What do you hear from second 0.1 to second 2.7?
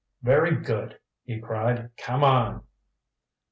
"Very good," he cried. "Come on."